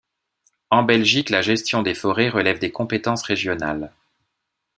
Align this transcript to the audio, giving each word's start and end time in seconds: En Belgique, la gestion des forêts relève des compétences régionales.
En 0.71 0.81
Belgique, 0.81 1.29
la 1.29 1.43
gestion 1.43 1.83
des 1.83 1.93
forêts 1.93 2.29
relève 2.29 2.57
des 2.57 2.71
compétences 2.71 3.21
régionales. 3.21 3.93